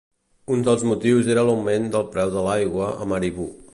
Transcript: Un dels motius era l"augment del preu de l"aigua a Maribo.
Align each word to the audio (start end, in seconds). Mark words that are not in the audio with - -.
Un 0.53 0.63
dels 0.67 0.85
motius 0.91 1.29
era 1.33 1.43
l"augment 1.47 1.85
del 1.97 2.07
preu 2.17 2.33
de 2.37 2.43
l"aigua 2.47 2.89
a 3.05 3.09
Maribo. 3.13 3.47